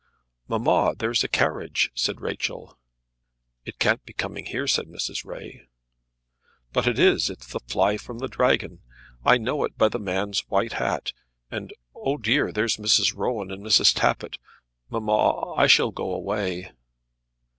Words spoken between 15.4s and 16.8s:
I shall go away."